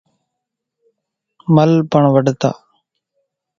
مل 1.55 1.71
پڻ 1.91 2.03
وڍتا۔ 2.13 2.51